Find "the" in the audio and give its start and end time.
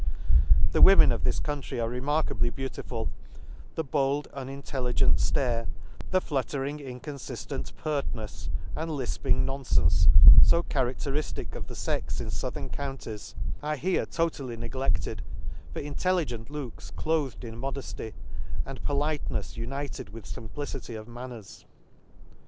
0.71-0.81, 3.75-3.83, 6.09-6.19, 11.67-11.75